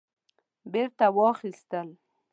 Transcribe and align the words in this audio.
بیرته 0.71 1.05
واخیستل 1.17 1.87